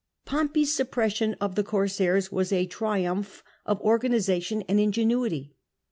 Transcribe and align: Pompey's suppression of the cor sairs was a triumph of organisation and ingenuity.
Pompey's 0.25 0.73
suppression 0.75 1.35
of 1.39 1.53
the 1.53 1.63
cor 1.63 1.87
sairs 1.87 2.31
was 2.31 2.51
a 2.51 2.65
triumph 2.65 3.43
of 3.67 3.79
organisation 3.81 4.63
and 4.63 4.79
ingenuity. 4.79 5.53